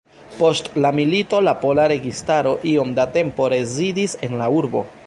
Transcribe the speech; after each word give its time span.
Post 0.37 0.69
la 0.85 0.91
milito 0.99 1.41
la 1.49 1.53
pola 1.65 1.85
registaro 1.93 2.55
iom 2.73 2.99
da 3.03 3.09
tempo 3.21 3.53
rezidis 3.57 4.23
en 4.29 4.39
la 4.43 4.55
urbo. 4.63 4.87